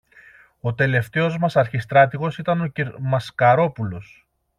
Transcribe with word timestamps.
ο 0.61 0.73
τελευταίος 0.73 1.37
μας 1.37 1.55
αρχιστράτηγος 1.55 2.37
ήταν 2.37 2.61
ο 2.61 2.67
κυρ-Μασκαρόπουλος. 2.67 4.25